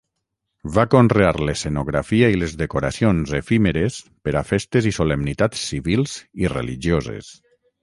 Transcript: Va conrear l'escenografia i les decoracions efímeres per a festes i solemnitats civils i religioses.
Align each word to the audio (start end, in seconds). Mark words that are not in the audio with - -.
Va 0.77 0.83
conrear 0.93 1.33
l'escenografia 1.49 2.29
i 2.35 2.39
les 2.43 2.55
decoracions 2.61 3.35
efímeres 3.41 3.99
per 4.29 4.35
a 4.41 4.43
festes 4.55 4.89
i 4.93 4.97
solemnitats 5.01 5.69
civils 5.73 6.19
i 6.47 6.53
religioses. 6.59 7.33